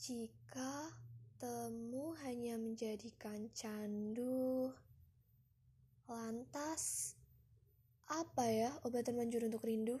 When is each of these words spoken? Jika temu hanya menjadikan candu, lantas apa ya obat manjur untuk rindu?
Jika 0.00 0.96
temu 1.36 2.16
hanya 2.24 2.56
menjadikan 2.56 3.52
candu, 3.52 4.72
lantas 6.08 7.12
apa 8.08 8.48
ya 8.48 8.72
obat 8.88 9.12
manjur 9.12 9.44
untuk 9.44 9.60
rindu? 9.60 10.00